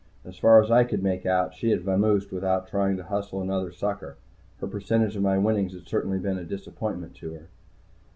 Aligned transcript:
As 0.25 0.35
far 0.39 0.59
as 0.59 0.71
I 0.71 0.83
could 0.83 1.03
make 1.03 1.27
out, 1.27 1.53
she 1.53 1.69
had 1.69 1.83
vamoosed 1.83 2.31
without 2.31 2.65
trying 2.67 2.97
to 2.97 3.03
hustle 3.03 3.39
another 3.39 3.71
sucker. 3.71 4.15
Her 4.59 4.65
percentage 4.65 5.15
of 5.15 5.21
my 5.21 5.37
winnings 5.37 5.73
had 5.73 5.85
certainly 5.87 6.17
been 6.17 6.39
a 6.39 6.43
disappointment 6.43 7.13
to 7.17 7.33
her. 7.35 7.49